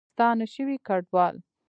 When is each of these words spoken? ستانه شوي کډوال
ستانه 0.13 0.45
شوي 0.53 0.75
کډوال 0.87 1.35